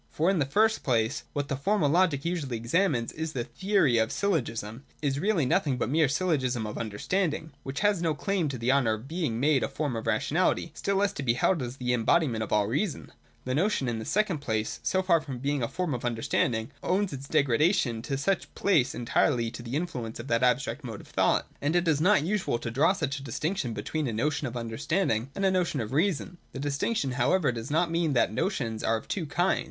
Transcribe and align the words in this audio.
For, 0.09 0.31
in 0.31 0.39
the 0.39 0.47
first 0.47 0.81
place, 0.81 1.25
what 1.33 1.47
the 1.47 1.55
Formal 1.55 1.87
Logic 1.87 2.25
usually 2.25 2.57
examines 2.57 3.11
in 3.11 3.21
its 3.21 3.33
theory 3.33 3.99
of 3.99 4.11
syllogism, 4.11 4.83
is 4.99 5.19
really 5.19 5.45
nothing 5.45 5.77
but 5.77 5.89
the 5.89 5.91
mere 5.91 6.09
syllogism 6.09 6.65
of 6.65 6.79
understanding, 6.79 7.51
which 7.61 7.81
has 7.81 8.01
no 8.01 8.15
claim 8.15 8.49
to 8.49 8.57
the 8.57 8.71
honour 8.71 8.93
of 8.93 9.07
being 9.07 9.39
made 9.39 9.61
a 9.61 9.67
form 9.67 9.95
of 9.95 10.07
rationality, 10.07 10.71
still 10.73 10.95
less 10.95 11.13
to 11.13 11.21
be 11.21 11.35
held 11.35 11.61
as 11.61 11.77
the 11.77 11.93
em 11.93 12.03
bodiment 12.03 12.41
of 12.41 12.51
all 12.51 12.65
reason. 12.65 13.11
The 13.45 13.53
notion, 13.53 13.87
in 13.87 13.99
the 13.99 14.05
second 14.05 14.39
place, 14.39 14.79
so 14.81 15.03
far 15.03 15.21
from 15.21 15.37
being 15.37 15.61
a 15.61 15.67
form 15.67 15.93
of 15.93 16.03
understanding, 16.03 16.71
owes 16.81 17.13
its 17.13 17.27
degradation 17.27 17.97
182,183.] 18.01 18.01
QUALITATIVE 18.01 18.01
SYLLOGISMS. 18.01 18.01
317 18.01 18.01
to 18.01 18.17
such 18.17 18.43
a 18.43 18.57
place 18.59 18.95
entirely 18.95 19.51
to 19.51 19.61
the 19.61 19.75
influence 19.75 20.19
of 20.19 20.27
that 20.29 20.41
abstract 20.41 20.83
mode 20.83 21.01
of 21.01 21.07
thought. 21.09 21.45
And 21.61 21.75
it 21.75 21.87
is 21.87 22.01
not 22.01 22.17
unusual 22.17 22.57
to 22.57 22.71
draw 22.71 22.93
such 22.93 23.19
a 23.19 23.23
distinction 23.23 23.75
between 23.75 24.07
a 24.07 24.11
notion 24.13 24.47
of 24.47 24.57
understanding 24.57 25.29
and 25.35 25.45
a 25.45 25.51
notion 25.51 25.79
of 25.79 25.93
reason. 25.93 26.39
The 26.53 26.59
distinction 26.59 27.11
however 27.11 27.51
does 27.51 27.69
not 27.69 27.91
mean 27.91 28.13
that 28.13 28.33
notions 28.33 28.83
are 28.83 28.97
of 28.97 29.07
two 29.07 29.27
kinds. 29.27 29.59